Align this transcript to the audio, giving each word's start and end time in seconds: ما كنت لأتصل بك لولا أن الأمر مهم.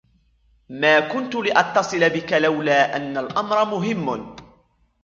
ما 0.69 0.99
كنت 0.99 1.35
لأتصل 1.35 2.09
بك 2.09 2.33
لولا 2.33 2.95
أن 2.95 3.17
الأمر 3.17 3.65
مهم. 3.65 4.35